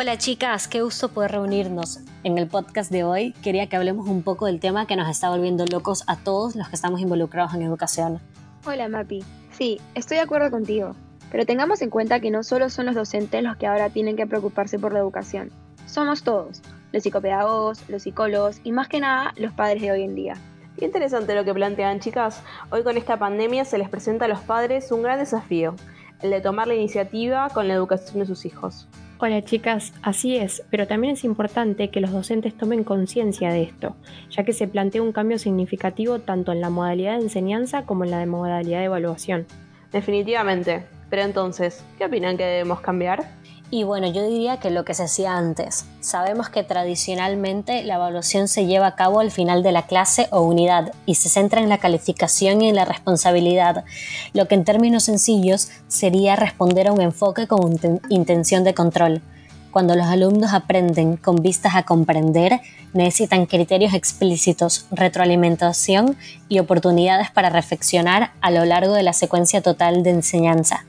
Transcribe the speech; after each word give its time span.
Hola 0.00 0.16
chicas, 0.16 0.66
qué 0.66 0.80
gusto 0.80 1.10
poder 1.10 1.32
reunirnos. 1.32 2.00
En 2.24 2.38
el 2.38 2.46
podcast 2.46 2.90
de 2.90 3.04
hoy 3.04 3.32
quería 3.42 3.68
que 3.68 3.76
hablemos 3.76 4.08
un 4.08 4.22
poco 4.22 4.46
del 4.46 4.58
tema 4.58 4.86
que 4.86 4.96
nos 4.96 5.10
está 5.10 5.28
volviendo 5.28 5.66
locos 5.66 6.04
a 6.06 6.16
todos 6.16 6.56
los 6.56 6.70
que 6.70 6.74
estamos 6.74 7.02
involucrados 7.02 7.52
en 7.52 7.60
educación. 7.60 8.18
Hola 8.64 8.88
Mapi, 8.88 9.22
sí, 9.50 9.78
estoy 9.94 10.16
de 10.16 10.22
acuerdo 10.22 10.50
contigo, 10.50 10.96
pero 11.30 11.44
tengamos 11.44 11.82
en 11.82 11.90
cuenta 11.90 12.18
que 12.18 12.30
no 12.30 12.42
solo 12.44 12.70
son 12.70 12.86
los 12.86 12.94
docentes 12.94 13.42
los 13.42 13.58
que 13.58 13.66
ahora 13.66 13.90
tienen 13.90 14.16
que 14.16 14.26
preocuparse 14.26 14.78
por 14.78 14.94
la 14.94 15.00
educación, 15.00 15.50
somos 15.84 16.22
todos, 16.22 16.62
los 16.92 17.02
psicopedagogos, 17.02 17.86
los 17.90 18.04
psicólogos 18.04 18.62
y 18.64 18.72
más 18.72 18.88
que 18.88 19.00
nada 19.00 19.34
los 19.36 19.52
padres 19.52 19.82
de 19.82 19.92
hoy 19.92 20.04
en 20.04 20.14
día. 20.14 20.34
Qué 20.78 20.86
interesante 20.86 21.34
lo 21.34 21.44
que 21.44 21.52
plantean 21.52 22.00
chicas. 22.00 22.40
Hoy 22.70 22.84
con 22.84 22.96
esta 22.96 23.18
pandemia 23.18 23.66
se 23.66 23.76
les 23.76 23.90
presenta 23.90 24.24
a 24.24 24.28
los 24.28 24.40
padres 24.40 24.92
un 24.92 25.02
gran 25.02 25.18
desafío, 25.18 25.74
el 26.22 26.30
de 26.30 26.40
tomar 26.40 26.68
la 26.68 26.74
iniciativa 26.74 27.48
con 27.50 27.68
la 27.68 27.74
educación 27.74 28.20
de 28.20 28.26
sus 28.26 28.44
hijos. 28.44 28.88
Hola 29.18 29.44
chicas, 29.44 29.92
así 30.02 30.36
es, 30.36 30.62
pero 30.70 30.86
también 30.86 31.12
es 31.12 31.24
importante 31.24 31.90
que 31.90 32.00
los 32.00 32.10
docentes 32.10 32.56
tomen 32.56 32.84
conciencia 32.84 33.52
de 33.52 33.64
esto, 33.64 33.94
ya 34.30 34.44
que 34.44 34.54
se 34.54 34.66
plantea 34.66 35.02
un 35.02 35.12
cambio 35.12 35.38
significativo 35.38 36.20
tanto 36.20 36.52
en 36.52 36.62
la 36.62 36.70
modalidad 36.70 37.18
de 37.18 37.24
enseñanza 37.24 37.84
como 37.84 38.04
en 38.04 38.12
la 38.12 38.24
modalidad 38.24 38.78
de 38.78 38.86
evaluación. 38.86 39.46
Definitivamente, 39.92 40.84
pero 41.10 41.22
entonces, 41.22 41.84
¿qué 41.98 42.06
opinan 42.06 42.38
que 42.38 42.44
debemos 42.44 42.80
cambiar? 42.80 43.28
Y 43.72 43.84
bueno, 43.84 44.08
yo 44.08 44.26
diría 44.26 44.56
que 44.56 44.70
lo 44.70 44.84
que 44.84 44.94
se 44.94 45.04
hacía 45.04 45.36
antes. 45.36 45.84
Sabemos 46.00 46.48
que 46.48 46.64
tradicionalmente 46.64 47.84
la 47.84 47.94
evaluación 47.94 48.48
se 48.48 48.66
lleva 48.66 48.88
a 48.88 48.96
cabo 48.96 49.20
al 49.20 49.30
final 49.30 49.62
de 49.62 49.70
la 49.70 49.86
clase 49.86 50.26
o 50.32 50.40
unidad 50.40 50.92
y 51.06 51.14
se 51.14 51.28
centra 51.28 51.60
en 51.60 51.68
la 51.68 51.78
calificación 51.78 52.62
y 52.62 52.68
en 52.68 52.74
la 52.74 52.84
responsabilidad, 52.84 53.84
lo 54.32 54.48
que 54.48 54.56
en 54.56 54.64
términos 54.64 55.04
sencillos 55.04 55.70
sería 55.86 56.34
responder 56.34 56.88
a 56.88 56.92
un 56.92 57.00
enfoque 57.00 57.46
con 57.46 57.78
intención 58.08 58.64
de 58.64 58.74
control. 58.74 59.22
Cuando 59.70 59.94
los 59.94 60.06
alumnos 60.06 60.52
aprenden 60.52 61.16
con 61.16 61.36
vistas 61.36 61.76
a 61.76 61.84
comprender, 61.84 62.60
necesitan 62.92 63.46
criterios 63.46 63.94
explícitos, 63.94 64.86
retroalimentación 64.90 66.16
y 66.48 66.58
oportunidades 66.58 67.30
para 67.30 67.50
reflexionar 67.50 68.32
a 68.40 68.50
lo 68.50 68.64
largo 68.64 68.94
de 68.94 69.04
la 69.04 69.12
secuencia 69.12 69.62
total 69.62 70.02
de 70.02 70.10
enseñanza. 70.10 70.86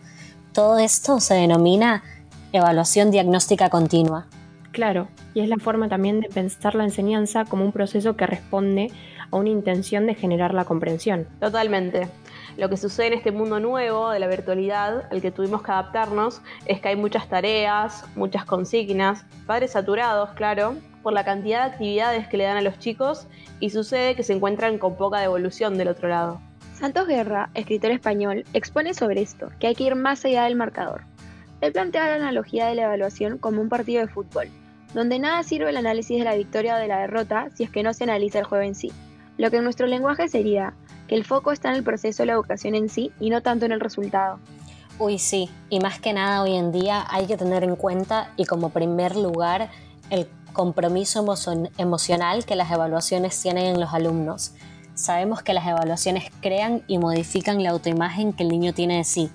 Todo 0.52 0.80
esto 0.80 1.20
se 1.20 1.36
denomina 1.36 2.02
evaluación 2.54 3.12
diagnóstica 3.12 3.70
continua. 3.70 4.26
Claro, 4.72 5.10
y 5.34 5.42
es 5.42 5.50
la 5.50 5.58
forma 5.58 5.90
también 5.90 6.22
de 6.22 6.30
pensar 6.30 6.76
la 6.76 6.86
enseñanza 6.86 7.46
como 7.46 7.66
un 7.66 7.72
proceso 7.72 8.16
que 8.16 8.26
responde 8.26 8.92
a 9.30 9.36
una 9.36 9.50
intención 9.50 10.06
de 10.06 10.16
generar 10.16 10.54
la 10.54 10.66
comprensión. 10.66 11.28
Totalmente. 11.40 12.08
Lo 12.58 12.70
que 12.70 12.78
sucede 12.78 13.08
en 13.08 13.14
este 13.14 13.32
mundo 13.32 13.60
nuevo 13.60 14.12
de 14.12 14.20
la 14.20 14.28
virtualidad 14.28 15.08
al 15.12 15.22
que 15.22 15.32
tuvimos 15.32 15.62
que 15.62 15.72
adaptarnos 15.72 16.42
es 16.66 16.82
que 16.82 16.90
hay 16.90 16.96
muchas 16.96 17.28
tareas, 17.28 18.06
muchas 18.16 18.46
consignas, 18.46 19.26
padres 19.46 19.72
saturados, 19.72 20.32
claro, 20.32 20.76
por 21.02 21.14
la 21.14 21.26
cantidad 21.26 21.66
de 21.66 21.72
actividades 21.72 22.28
que 22.28 22.38
le 22.38 22.44
dan 22.44 22.58
a 22.58 22.62
los 22.62 22.78
chicos 22.80 23.28
y 23.60 23.70
sucede 23.70 24.16
que 24.16 24.24
se 24.24 24.34
encuentran 24.34 24.78
con 24.78 24.96
poca 24.96 25.20
devolución 25.20 25.78
del 25.78 25.88
otro 25.88 26.10
lado. 26.10 26.42
Santos 26.74 27.08
Guerra, 27.08 27.50
escritor 27.54 27.92
español, 27.92 28.44
expone 28.54 28.94
sobre 28.94 29.22
esto, 29.22 29.50
que 29.60 29.68
hay 29.68 29.76
que 29.76 29.84
ir 29.84 29.96
más 29.96 30.26
allá 30.26 30.46
del 30.46 30.56
marcador. 30.56 31.04
Él 31.62 31.72
plantea 31.72 32.08
la 32.08 32.16
analogía 32.16 32.68
de 32.68 32.76
la 32.76 32.84
evaluación 32.84 33.38
como 33.38 33.62
un 33.62 33.70
partido 33.70 34.02
de 34.02 34.08
fútbol, 34.08 34.50
donde 34.94 35.20
nada 35.20 35.44
sirve 35.44 35.70
el 35.70 35.78
análisis 35.78 36.18
de 36.18 36.26
la 36.26 36.36
victoria 36.36 36.76
o 36.76 36.80
de 36.80 36.88
la 36.88 37.00
derrota 37.00 37.50
si 37.54 37.64
es 37.64 37.70
que 37.70 37.84
no 37.84 37.94
se 37.94 38.04
analiza 38.04 38.40
el 38.40 38.46
juego 38.46 38.64
en 38.64 38.76
sí. 38.76 38.92
Lo 39.38 39.50
que 39.52 39.58
en 39.58 39.64
nuestro 39.64 39.88
lenguaje 39.88 40.28
sería 40.28 40.74
que 41.08 41.16
el 41.16 41.24
foco 41.24 41.52
está 41.52 41.70
en 41.70 41.76
el 41.76 41.84
proceso 41.84 42.24
de 42.24 42.28
la 42.28 42.34
educación 42.34 42.76
en 42.76 42.90
sí 42.90 43.12
y 43.20 43.30
no 43.30 43.42
tanto 43.42 43.66
en 43.66 43.72
el 43.72 43.80
resultado. 43.80 44.40
Uy, 44.98 45.20
sí, 45.20 45.50
y 45.70 45.80
más 45.80 46.00
que 46.00 46.14
nada 46.14 46.44
hoy 46.44 46.56
en 46.56 46.72
día 46.72 47.06
hay 47.10 47.26
que 47.26 47.38
tener 47.38 47.64
en 47.64 47.76
cuenta 47.76 48.32
y 48.38 48.46
como 48.46 48.70
primer 48.70 49.16
lugar 49.16 49.70
el 50.10 50.28
compromiso 50.54 51.26
emocional 51.78 52.46
que 52.46 52.56
las 52.56 52.72
evaluaciones 52.72 53.42
tienen 53.42 53.68
en 53.68 53.80
los 53.80 53.94
alumnos. 53.94 54.54
Sabemos 54.94 55.42
que 55.42 55.54
las 55.54 55.66
evaluaciones 55.66 56.26
crean 56.42 56.84
y 56.88 56.98
modifican 56.98 57.64
la 57.64 57.70
autoimagen 57.70 58.34
que 58.34 58.44
el 58.44 58.50
niño 58.50 58.74
tiene 58.74 58.98
de 58.98 59.04
sí. 59.04 59.32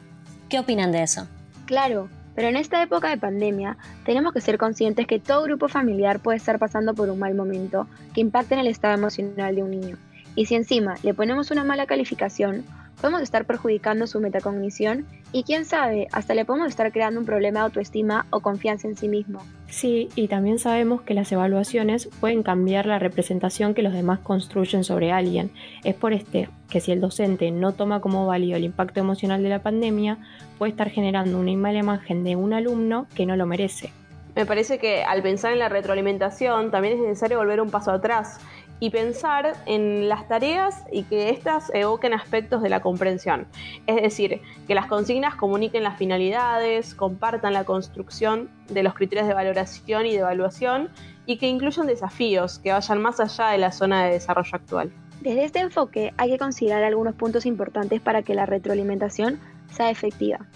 ¿Qué 0.49 0.59
opinan 0.61 0.93
de 0.93 1.03
eso? 1.03 1.27
Claro, 1.65 2.09
pero 2.37 2.49
en 2.49 2.57
esta 2.57 2.83
época 2.83 3.09
de 3.09 3.17
pandemia 3.17 3.79
tenemos 4.05 4.33
que 4.33 4.43
ser 4.43 4.59
conscientes 4.59 5.07
que 5.07 5.19
todo 5.19 5.43
grupo 5.45 5.69
familiar 5.69 6.21
puede 6.21 6.37
estar 6.37 6.59
pasando 6.59 6.95
por 6.95 7.09
un 7.09 7.19
mal 7.19 7.35
momento 7.35 7.89
que 8.15 8.21
impacte 8.21 8.55
en 8.55 8.61
el 8.61 8.67
estado 8.69 8.95
emocional 8.95 9.57
de 9.57 9.63
un 9.63 9.71
niño. 9.71 9.97
Y 10.37 10.45
si 10.45 10.55
encima 10.55 10.97
le 11.03 11.15
ponemos 11.15 11.51
una 11.51 11.65
mala 11.65 11.87
calificación, 11.87 12.65
podemos 13.01 13.23
estar 13.23 13.45
perjudicando 13.45 14.07
su 14.07 14.21
metacognición 14.21 15.07
y 15.33 15.43
quién 15.43 15.65
sabe, 15.65 16.09
hasta 16.13 16.35
le 16.35 16.45
podemos 16.45 16.69
estar 16.69 16.93
creando 16.93 17.21
un 17.21 17.27
problema 17.27 17.61
de 17.61 17.65
autoestima 17.67 18.27
o 18.31 18.41
confianza 18.41 18.89
en 18.89 18.97
sí 18.97 19.09
mismo. 19.09 19.41
Sí, 19.69 20.09
y 20.15 20.29
también 20.29 20.59
sabemos 20.59 21.03
que 21.03 21.15
las 21.15 21.31
evaluaciones 21.33 22.09
pueden 22.21 22.43
cambiar 22.43 22.87
la 22.87 22.99
representación 22.99 23.75
que 23.75 23.83
los 23.83 23.93
demás 23.93 24.21
construyen 24.21 24.85
sobre 24.85 25.13
alguien. 25.13 25.51
Es 25.85 25.95
por 25.95 26.13
este 26.13 26.49
que 26.71 26.81
si 26.81 26.93
el 26.93 27.01
docente 27.01 27.51
no 27.51 27.73
toma 27.73 28.01
como 28.01 28.27
válido 28.27 28.57
el 28.57 28.65
impacto 28.65 29.01
emocional 29.01 29.43
de 29.43 29.49
la 29.49 29.63
pandemia, 29.63 30.19
puede 30.59 30.71
estar 30.71 30.91
generando 30.91 31.39
una 31.39 31.53
mala 31.53 31.81
imagen 31.81 32.25
de 32.25 32.37
un 32.37 32.53
alumno 32.53 33.07
que 33.15 33.27
no 33.27 33.37
lo 33.37 33.47
merece. 33.47 33.93
Me 34.37 34.45
parece 34.45 34.79
que 34.79 35.03
al 35.03 35.23
pensar 35.23 35.55
en 35.55 35.59
la 35.59 35.71
retroalimentación 35.71 36.71
también 36.71 36.95
es 36.95 37.01
necesario 37.01 37.39
volver 37.39 37.61
un 37.61 37.71
paso 37.71 37.91
atrás 37.91 38.39
y 38.79 38.91
pensar 38.91 39.55
en 39.67 40.09
las 40.09 40.29
tareas 40.29 40.85
y 40.93 41.05
que 41.05 41.31
éstas 41.31 41.71
evoquen 41.73 42.13
aspectos 42.13 42.63
de 42.63 42.69
la 42.69 42.81
comprensión. 42.81 43.47
Es 43.87 44.03
decir, 44.03 44.43
que 44.67 44.75
las 44.75 44.87
consignas 44.87 45.35
comuniquen 45.35 45.83
las 45.83 45.97
finalidades, 45.97 46.95
compartan 46.95 47.53
la 47.53 47.65
construcción 47.65 48.51
de 48.69 48.83
los 48.83 48.95
criterios 48.95 49.29
de 49.29 49.35
valoración 49.35 50.07
y 50.07 50.13
de 50.13 50.19
evaluación 50.19 50.91
y 51.25 51.39
que 51.39 51.49
incluyan 51.49 51.87
desafíos 51.87 52.59
que 52.59 52.73
vayan 52.73 53.01
más 53.01 53.21
allá 53.21 53.49
de 53.49 53.59
la 53.59 53.73
zona 53.73 54.05
de 54.05 54.13
desarrollo 54.13 54.51
actual. 54.53 54.93
Desde 55.21 55.45
este 55.45 55.61
enfoque 55.61 56.13
hay 56.19 56.31
que 56.31 56.39
considerar 56.39 56.85
algunos 56.85 57.15
puntos 57.15 57.47
importantes 57.47 58.01
para 58.01 58.23
que 58.23 58.35
la 58.35 58.47
retroalimentación 58.47 59.41
sea 59.71 59.91
efectiva. 59.91 60.47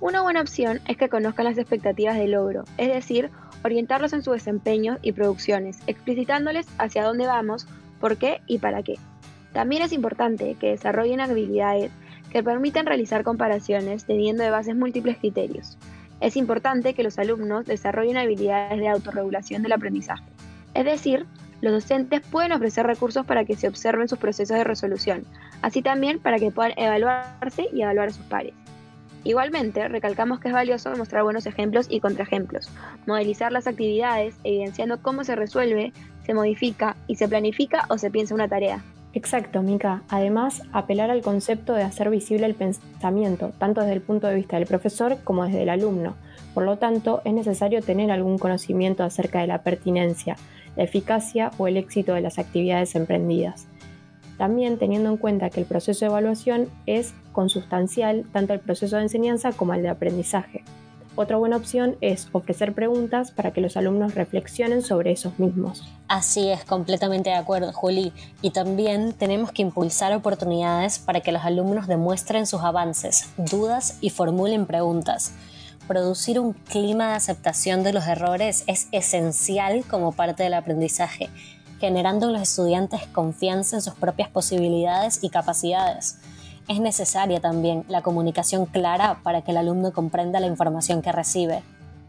Una 0.00 0.22
buena 0.22 0.40
opción 0.40 0.80
es 0.88 0.96
que 0.96 1.10
conozcan 1.10 1.44
las 1.44 1.58
expectativas 1.58 2.16
de 2.16 2.26
logro, 2.26 2.64
es 2.78 2.88
decir, 2.88 3.30
orientarlos 3.64 4.12
en 4.12 4.22
su 4.22 4.32
desempeño 4.32 4.98
y 5.02 5.12
producciones, 5.12 5.78
explicitándoles 5.86 6.66
hacia 6.78 7.04
dónde 7.04 7.26
vamos, 7.26 7.66
por 8.00 8.16
qué 8.16 8.40
y 8.46 8.58
para 8.58 8.82
qué. 8.82 8.96
También 9.52 9.82
es 9.82 9.92
importante 9.92 10.56
que 10.58 10.70
desarrollen 10.70 11.20
habilidades 11.20 11.90
que 12.30 12.42
permitan 12.42 12.86
realizar 12.86 13.24
comparaciones 13.24 14.04
teniendo 14.04 14.42
de 14.42 14.50
bases 14.50 14.76
múltiples 14.76 15.18
criterios. 15.18 15.76
Es 16.20 16.36
importante 16.36 16.94
que 16.94 17.02
los 17.02 17.18
alumnos 17.18 17.66
desarrollen 17.66 18.16
habilidades 18.16 18.78
de 18.78 18.88
autorregulación 18.88 19.62
del 19.62 19.72
aprendizaje. 19.72 20.24
Es 20.74 20.84
decir, 20.84 21.26
los 21.60 21.72
docentes 21.72 22.20
pueden 22.20 22.52
ofrecer 22.52 22.86
recursos 22.86 23.26
para 23.26 23.44
que 23.44 23.56
se 23.56 23.68
observen 23.68 24.08
sus 24.08 24.18
procesos 24.18 24.56
de 24.56 24.64
resolución, 24.64 25.24
así 25.62 25.82
también 25.82 26.18
para 26.20 26.38
que 26.38 26.50
puedan 26.50 26.72
evaluarse 26.76 27.66
y 27.72 27.82
evaluar 27.82 28.08
a 28.08 28.12
sus 28.12 28.24
pares. 28.26 28.54
Igualmente, 29.24 29.86
recalcamos 29.88 30.40
que 30.40 30.48
es 30.48 30.54
valioso 30.54 30.96
mostrar 30.96 31.22
buenos 31.22 31.46
ejemplos 31.46 31.86
y 31.90 32.00
contraejemplos, 32.00 32.70
modelizar 33.06 33.52
las 33.52 33.66
actividades, 33.66 34.36
evidenciando 34.44 35.02
cómo 35.02 35.24
se 35.24 35.36
resuelve, 35.36 35.92
se 36.24 36.32
modifica 36.32 36.96
y 37.06 37.16
se 37.16 37.28
planifica 37.28 37.84
o 37.88 37.98
se 37.98 38.10
piensa 38.10 38.34
una 38.34 38.48
tarea. 38.48 38.82
Exacto, 39.12 39.60
Mica. 39.62 40.02
Además, 40.08 40.62
apelar 40.72 41.10
al 41.10 41.20
concepto 41.20 41.74
de 41.74 41.82
hacer 41.82 42.10
visible 42.10 42.46
el 42.46 42.54
pensamiento, 42.54 43.52
tanto 43.58 43.80
desde 43.80 43.94
el 43.94 44.00
punto 44.00 44.28
de 44.28 44.36
vista 44.36 44.56
del 44.56 44.68
profesor 44.68 45.18
como 45.24 45.44
desde 45.44 45.64
el 45.64 45.68
alumno. 45.68 46.14
Por 46.54 46.64
lo 46.64 46.78
tanto, 46.78 47.20
es 47.24 47.32
necesario 47.32 47.82
tener 47.82 48.10
algún 48.12 48.38
conocimiento 48.38 49.02
acerca 49.02 49.40
de 49.40 49.48
la 49.48 49.62
pertinencia, 49.62 50.36
la 50.76 50.84
eficacia 50.84 51.50
o 51.58 51.66
el 51.66 51.76
éxito 51.76 52.14
de 52.14 52.20
las 52.20 52.38
actividades 52.38 52.94
emprendidas. 52.94 53.66
También 54.40 54.78
teniendo 54.78 55.10
en 55.10 55.18
cuenta 55.18 55.50
que 55.50 55.60
el 55.60 55.66
proceso 55.66 56.00
de 56.00 56.06
evaluación 56.06 56.70
es 56.86 57.12
consustancial 57.32 58.24
tanto 58.32 58.54
al 58.54 58.60
proceso 58.60 58.96
de 58.96 59.02
enseñanza 59.02 59.52
como 59.52 59.74
al 59.74 59.82
de 59.82 59.90
aprendizaje. 59.90 60.64
Otra 61.14 61.36
buena 61.36 61.58
opción 61.58 61.96
es 62.00 62.26
ofrecer 62.32 62.72
preguntas 62.72 63.32
para 63.32 63.50
que 63.50 63.60
los 63.60 63.76
alumnos 63.76 64.14
reflexionen 64.14 64.80
sobre 64.80 65.12
esos 65.12 65.38
mismos. 65.38 65.86
Así 66.08 66.48
es, 66.48 66.64
completamente 66.64 67.28
de 67.28 67.36
acuerdo, 67.36 67.70
Juli. 67.74 68.14
Y 68.40 68.52
también 68.52 69.12
tenemos 69.12 69.52
que 69.52 69.60
impulsar 69.60 70.14
oportunidades 70.14 70.98
para 70.98 71.20
que 71.20 71.32
los 71.32 71.44
alumnos 71.44 71.86
demuestren 71.86 72.46
sus 72.46 72.62
avances, 72.62 73.28
dudas 73.36 73.98
y 74.00 74.08
formulen 74.08 74.64
preguntas. 74.64 75.34
Producir 75.86 76.40
un 76.40 76.54
clima 76.54 77.08
de 77.08 77.16
aceptación 77.16 77.82
de 77.82 77.92
los 77.92 78.06
errores 78.06 78.64
es 78.68 78.88
esencial 78.90 79.84
como 79.86 80.12
parte 80.12 80.44
del 80.44 80.54
aprendizaje 80.54 81.28
generando 81.80 82.26
en 82.26 82.34
los 82.34 82.42
estudiantes 82.42 83.06
confianza 83.06 83.76
en 83.76 83.82
sus 83.82 83.94
propias 83.94 84.28
posibilidades 84.28 85.24
y 85.24 85.30
capacidades. 85.30 86.18
Es 86.68 86.78
necesaria 86.78 87.40
también 87.40 87.84
la 87.88 88.02
comunicación 88.02 88.66
clara 88.66 89.20
para 89.22 89.42
que 89.42 89.50
el 89.50 89.56
alumno 89.56 89.92
comprenda 89.92 90.38
la 90.38 90.46
información 90.46 91.02
que 91.02 91.10
recibe. 91.10 91.62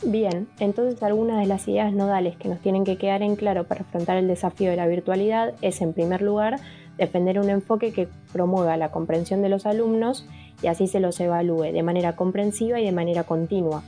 Bien, 0.04 0.48
entonces 0.60 1.02
algunas 1.04 1.40
de 1.40 1.46
las 1.46 1.68
ideas 1.68 1.94
nodales 1.94 2.36
que 2.36 2.50
nos 2.50 2.60
tienen 2.60 2.84
que 2.84 2.98
quedar 2.98 3.22
en 3.22 3.36
claro 3.36 3.64
para 3.64 3.82
afrontar 3.82 4.18
el 4.18 4.28
desafío 4.28 4.70
de 4.70 4.76
la 4.76 4.88
virtualidad 4.88 5.54
es, 5.62 5.82
en 5.82 5.94
primer 5.94 6.22
lugar, 6.22 6.60
defender 6.98 7.40
un 7.40 7.50
enfoque 7.50 7.94
que 7.94 8.10
promueva 8.34 8.78
la 8.78 8.92
comprensión 8.92 9.42
de 9.42 9.50
los 9.50 9.66
alumnos 9.66 10.26
y 10.62 10.68
así 10.68 10.88
se 10.88 11.00
los 11.00 11.20
evalúe 11.20 11.72
de 11.72 11.84
manera 11.84 12.16
comprensiva 12.16 12.80
y 12.80 12.86
de 12.86 12.92
manera 12.92 13.24
continua. 13.24 13.84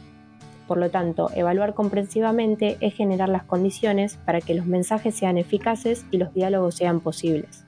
Por 0.74 0.80
lo 0.80 0.90
tanto, 0.90 1.30
evaluar 1.36 1.76
comprensivamente 1.76 2.78
es 2.80 2.96
generar 2.96 3.30
las 3.30 3.44
condiciones 3.44 4.18
para 4.26 4.42
que 4.42 4.56
los 4.56 4.66
mensajes 4.66 5.14
sean 5.14 5.38
eficaces 5.38 6.04
y 6.10 6.18
los 6.18 6.34
diálogos 6.34 6.74
sean 6.74 7.00
posibles. 7.00 7.64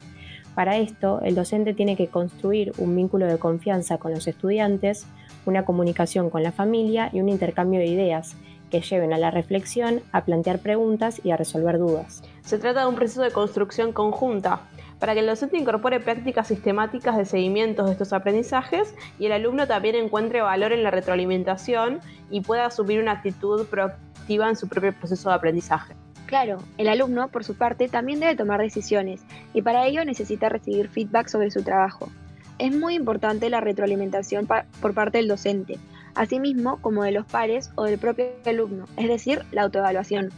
Para 0.55 0.77
esto, 0.77 1.21
el 1.21 1.35
docente 1.35 1.75
tiene 1.75 1.95
que 1.95 2.07
construir 2.07 2.71
un 2.79 2.95
vínculo 2.95 3.27
de 3.27 3.37
confianza 3.37 3.99
con 3.99 4.11
los 4.11 4.25
estudiantes, 4.25 5.05
una 5.45 5.65
comunicación 5.65 6.31
con 6.31 6.41
la 6.41 6.51
familia 6.51 7.11
y 7.13 7.21
un 7.21 7.29
intercambio 7.29 7.79
de 7.79 7.85
ideas 7.85 8.37
que 8.71 8.81
lleven 8.81 9.13
a 9.13 9.19
la 9.19 9.29
reflexión, 9.29 10.01
a 10.11 10.25
plantear 10.25 10.57
preguntas 10.57 11.21
y 11.23 11.29
a 11.29 11.37
resolver 11.37 11.77
dudas. 11.77 12.23
Se 12.41 12.57
trata 12.57 12.81
de 12.81 12.87
un 12.87 12.95
proceso 12.95 13.21
de 13.21 13.29
construcción 13.29 13.93
conjunta 13.93 14.61
para 14.99 15.13
que 15.13 15.19
el 15.19 15.27
docente 15.27 15.57
incorpore 15.57 15.99
prácticas 15.99 16.47
sistemáticas 16.47 17.17
de 17.17 17.25
seguimiento 17.25 17.85
de 17.85 17.91
estos 17.91 18.13
aprendizajes 18.13 18.95
y 19.19 19.25
el 19.25 19.33
alumno 19.33 19.67
también 19.67 19.95
encuentre 19.95 20.41
valor 20.41 20.71
en 20.71 20.83
la 20.83 20.91
retroalimentación 20.91 21.99
y 22.29 22.41
pueda 22.41 22.65
asumir 22.65 22.99
una 22.99 23.11
actitud 23.11 23.65
proactiva 23.67 24.49
en 24.49 24.55
su 24.55 24.67
propio 24.67 24.93
proceso 24.93 25.29
de 25.29 25.35
aprendizaje. 25.35 25.93
Claro, 26.25 26.57
el 26.77 26.89
alumno, 26.89 27.27
por 27.27 27.43
su 27.43 27.55
parte, 27.55 27.87
también 27.87 28.19
debe 28.19 28.35
tomar 28.35 28.59
decisiones 28.59 29.21
y 29.53 29.61
para 29.61 29.85
ello 29.85 30.03
necesita 30.05 30.49
recibir 30.49 30.89
feedback 30.89 31.27
sobre 31.27 31.51
su 31.51 31.61
trabajo. 31.61 32.09
Es 32.57 32.75
muy 32.75 32.95
importante 32.95 33.49
la 33.49 33.61
retroalimentación 33.61 34.47
por 34.81 34.93
parte 34.93 35.19
del 35.19 35.27
docente, 35.27 35.77
asimismo 36.15 36.81
como 36.81 37.03
de 37.03 37.11
los 37.11 37.25
pares 37.25 37.71
o 37.75 37.83
del 37.83 37.99
propio 37.99 38.27
alumno, 38.45 38.85
es 38.97 39.07
decir, 39.07 39.43
la 39.51 39.63
autoevaluación. 39.63 40.31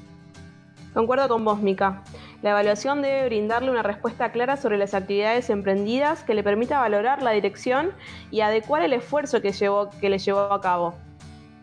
Concuerdo 0.94 1.30
con 1.30 1.45
vos, 1.45 1.62
Mika. 1.62 2.03
La 2.48 2.52
evaluación 2.52 3.02
debe 3.02 3.26
brindarle 3.26 3.70
una 3.70 3.84
respuesta 3.84 4.32
clara 4.32 4.56
sobre 4.56 4.78
las 4.78 4.94
actividades 4.94 5.50
emprendidas 5.50 6.24
que 6.24 6.34
le 6.34 6.44
permita 6.44 6.80
valorar 6.80 7.22
la 7.22 7.32
dirección 7.32 7.92
y 8.32 8.40
adecuar 8.40 8.84
el 8.84 8.94
esfuerzo 8.94 9.42
que, 9.42 9.52
llevó, 9.52 9.90
que 10.00 10.10
le 10.10 10.18
llevó 10.18 10.54
a 10.54 10.62
cabo, 10.62 10.94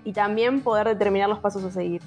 y 0.04 0.12
también 0.12 0.60
poder 0.60 0.86
determinar 0.86 1.30
los 1.30 1.38
pasos 1.38 1.64
a 1.64 1.70
seguir. 1.70 2.02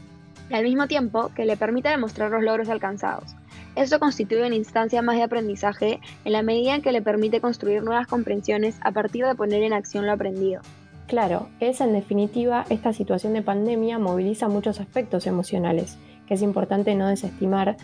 Y 0.52 0.54
al 0.54 0.64
mismo 0.64 0.86
tiempo 0.86 1.32
que 1.36 1.46
le 1.46 1.58
permita 1.58 1.90
demostrar 1.90 2.30
los 2.30 2.44
logros 2.44 2.70
alcanzados. 2.70 3.36
Esto 3.76 3.98
constituye 3.98 4.46
una 4.46 4.56
instancia 4.56 5.02
más 5.02 5.16
de 5.16 5.24
aprendizaje 5.24 6.00
en 6.24 6.32
la 6.32 6.44
medida 6.44 6.76
en 6.76 6.84
que 6.84 6.92
le 6.92 7.02
permite 7.02 7.42
construir 7.42 7.82
nuevas 7.82 8.06
comprensiones 8.06 8.78
a 8.82 8.92
partir 8.92 9.26
de 9.26 9.34
poner 9.34 9.64
en 9.64 9.74
acción 9.74 10.06
lo 10.06 10.12
aprendido. 10.12 10.62
Claro, 11.08 11.50
es 11.60 11.82
en 11.82 11.94
definitiva, 11.94 12.64
esta 12.70 12.94
situación 12.94 13.34
de 13.34 13.42
pandemia 13.42 13.98
moviliza 13.98 14.50
muchos 14.50 14.80
aspectos 14.80 15.26
emocionales, 15.26 15.98
que 16.28 16.36
es 16.36 16.44
importante 16.44 16.94
no 16.94 17.08
desestimar, 17.08 17.78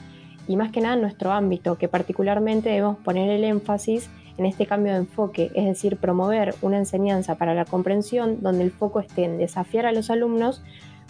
y 0.47 0.55
más 0.55 0.71
que 0.71 0.81
nada 0.81 0.95
en 0.95 1.01
nuestro 1.01 1.31
ámbito, 1.31 1.77
que 1.77 1.87
particularmente 1.87 2.69
debemos 2.69 2.97
poner 2.97 3.29
el 3.29 3.43
énfasis 3.43 4.09
en 4.37 4.45
este 4.45 4.65
cambio 4.65 4.93
de 4.93 4.99
enfoque, 4.99 5.51
es 5.53 5.65
decir, 5.65 5.97
promover 5.97 6.55
una 6.61 6.77
enseñanza 6.77 7.35
para 7.35 7.53
la 7.53 7.65
comprensión 7.65 8.41
donde 8.41 8.63
el 8.63 8.71
foco 8.71 8.99
esté 8.99 9.25
en 9.25 9.37
desafiar 9.37 9.85
a 9.85 9.91
los 9.91 10.09
alumnos, 10.09 10.61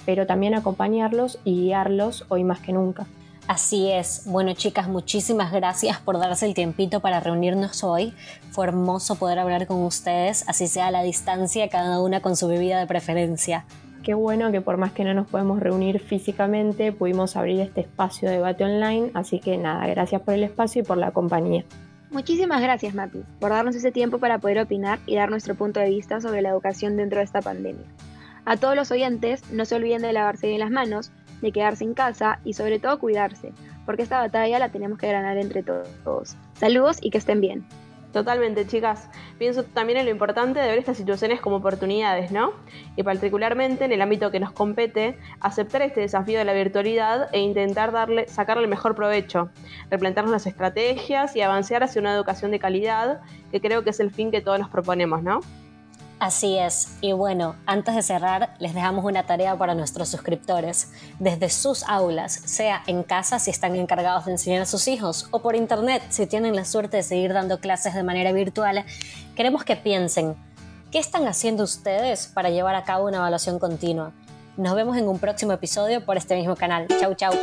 pero 0.05 0.27
también 0.27 0.53
acompañarlos 0.55 1.39
y 1.45 1.61
guiarlos 1.61 2.25
hoy 2.29 2.43
más 2.43 2.59
que 2.59 2.73
nunca. 2.73 3.07
Así 3.47 3.91
es. 3.91 4.23
Bueno, 4.25 4.53
chicas, 4.53 4.87
muchísimas 4.87 5.51
gracias 5.51 5.99
por 5.99 6.17
darse 6.17 6.45
el 6.45 6.53
tiempito 6.53 7.01
para 7.01 7.19
reunirnos 7.19 7.83
hoy. 7.83 8.13
Fue 8.51 8.65
hermoso 8.65 9.15
poder 9.15 9.39
hablar 9.39 9.67
con 9.67 9.83
ustedes, 9.83 10.47
así 10.47 10.67
sea 10.67 10.87
a 10.87 10.91
la 10.91 11.03
distancia, 11.03 11.67
cada 11.67 12.01
una 12.01 12.21
con 12.21 12.37
su 12.37 12.47
bebida 12.47 12.79
de 12.79 12.87
preferencia. 12.87 13.65
Qué 14.03 14.13
bueno 14.13 14.51
que 14.51 14.59
por 14.59 14.75
más 14.75 14.91
que 14.91 15.05
no 15.05 15.13
nos 15.13 15.27
podemos 15.27 15.61
reunir 15.61 16.01
físicamente, 16.01 16.91
pudimos 16.91 17.37
abrir 17.37 17.61
este 17.61 17.81
espacio 17.81 18.27
de 18.27 18.35
debate 18.35 18.65
online, 18.65 19.11
así 19.13 19.39
que 19.39 19.57
nada, 19.57 19.87
gracias 19.87 20.21
por 20.21 20.33
el 20.33 20.43
espacio 20.43 20.81
y 20.81 20.85
por 20.85 20.97
la 20.97 21.11
compañía. 21.11 21.63
Muchísimas 22.11 22.61
gracias, 22.61 22.93
Mapi, 22.93 23.23
por 23.39 23.51
darnos 23.51 23.75
ese 23.75 23.93
tiempo 23.93 24.19
para 24.19 24.39
poder 24.39 24.59
opinar 24.59 24.99
y 25.05 25.15
dar 25.15 25.29
nuestro 25.29 25.55
punto 25.55 25.79
de 25.79 25.89
vista 25.89 26.19
sobre 26.19 26.41
la 26.41 26.49
educación 26.49 26.97
dentro 26.97 27.19
de 27.19 27.23
esta 27.23 27.41
pandemia. 27.41 27.85
A 28.43 28.57
todos 28.57 28.75
los 28.75 28.91
oyentes, 28.91 29.49
no 29.53 29.63
se 29.63 29.75
olviden 29.75 30.01
de 30.01 30.11
lavarse 30.11 30.47
bien 30.47 30.59
las 30.59 30.69
manos, 30.69 31.13
de 31.41 31.53
quedarse 31.53 31.85
en 31.85 31.93
casa 31.93 32.39
y 32.43 32.53
sobre 32.53 32.79
todo 32.79 32.99
cuidarse, 32.99 33.53
porque 33.85 34.03
esta 34.03 34.19
batalla 34.19 34.59
la 34.59 34.67
tenemos 34.67 34.99
que 34.99 35.09
ganar 35.09 35.37
entre 35.37 35.63
todos. 35.63 36.35
Saludos 36.55 36.97
y 37.01 37.09
que 37.09 37.19
estén 37.19 37.39
bien. 37.39 37.65
Totalmente, 38.13 38.67
chicas. 38.67 39.09
Pienso 39.39 39.63
también 39.63 39.97
en 39.97 40.05
lo 40.05 40.11
importante 40.11 40.59
de 40.59 40.67
ver 40.67 40.77
estas 40.77 40.97
situaciones 40.97 41.41
como 41.41 41.55
oportunidades, 41.55 42.31
¿no? 42.31 42.53
Y 42.95 43.01
particularmente 43.01 43.85
en 43.85 43.91
el 43.91 44.03
ámbito 44.03 44.29
que 44.29 44.39
nos 44.39 44.51
compete, 44.51 45.17
aceptar 45.39 45.81
este 45.81 46.01
desafío 46.01 46.37
de 46.37 46.45
la 46.45 46.53
virtualidad 46.53 47.29
e 47.33 47.39
intentar 47.39 47.91
darle, 47.91 48.27
sacarle 48.27 48.63
el 48.63 48.69
mejor 48.69 48.95
provecho, 48.95 49.49
replantearnos 49.89 50.31
las 50.31 50.45
estrategias 50.45 51.35
y 51.35 51.41
avanzar 51.41 51.83
hacia 51.83 52.01
una 52.01 52.13
educación 52.13 52.51
de 52.51 52.59
calidad, 52.59 53.21
que 53.51 53.59
creo 53.59 53.83
que 53.83 53.89
es 53.89 53.99
el 53.99 54.11
fin 54.11 54.29
que 54.29 54.41
todos 54.41 54.59
nos 54.59 54.69
proponemos, 54.69 55.23
¿no? 55.23 55.39
Así 56.23 56.57
es, 56.57 56.87
y 57.01 57.11
bueno, 57.11 57.57
antes 57.65 57.95
de 57.95 58.01
cerrar, 58.01 58.53
les 58.59 58.73
dejamos 58.73 59.03
una 59.03 59.25
tarea 59.25 59.57
para 59.57 59.75
nuestros 59.75 60.07
suscriptores. 60.07 60.89
Desde 61.19 61.49
sus 61.49 61.83
aulas, 61.83 62.31
sea 62.45 62.81
en 62.87 63.03
casa 63.03 63.39
si 63.39 63.51
están 63.51 63.75
encargados 63.75 64.23
de 64.23 64.31
enseñar 64.31 64.61
a 64.61 64.65
sus 64.65 64.87
hijos, 64.87 65.27
o 65.31 65.39
por 65.39 65.57
internet 65.57 66.01
si 66.11 66.25
tienen 66.25 66.55
la 66.55 66.63
suerte 66.63 66.95
de 66.95 67.03
seguir 67.03 67.33
dando 67.33 67.59
clases 67.59 67.93
de 67.93 68.03
manera 68.03 68.31
virtual, 68.31 68.85
queremos 69.35 69.65
que 69.65 69.75
piensen, 69.75 70.37
¿qué 70.93 70.99
están 70.99 71.27
haciendo 71.27 71.65
ustedes 71.65 72.27
para 72.27 72.49
llevar 72.49 72.75
a 72.75 72.85
cabo 72.85 73.07
una 73.07 73.17
evaluación 73.17 73.59
continua? 73.59 74.13
Nos 74.55 74.75
vemos 74.75 74.95
en 74.95 75.09
un 75.09 75.19
próximo 75.19 75.51
episodio 75.51 76.05
por 76.05 76.15
este 76.15 76.37
mismo 76.37 76.55
canal. 76.55 76.87
Chau, 77.01 77.15
chau. 77.15 77.33